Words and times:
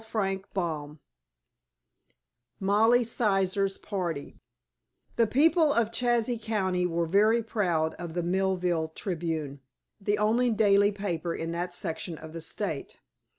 CHAPTER 0.03 0.41
XII 0.55 0.97
MOLLY 2.59 3.03
SIZER'S 3.03 3.77
PARTY 3.77 4.35
The 5.15 5.27
people 5.27 5.71
of 5.71 5.91
Chazy 5.91 6.41
County 6.41 6.87
were 6.87 7.05
very 7.05 7.43
proud 7.43 7.93
of 7.99 8.15
the 8.15 8.23
Millville 8.23 8.87
Tribune, 8.95 9.61
the 9.99 10.17
only 10.17 10.49
daily 10.49 10.91
paper 10.91 11.35
in 11.35 11.51
that 11.51 11.75
section 11.75 12.17
of 12.17 12.33
the 12.33 12.41
state. 12.41 12.97